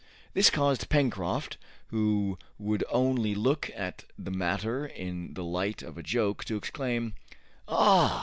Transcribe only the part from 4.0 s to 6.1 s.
the matter in the light of a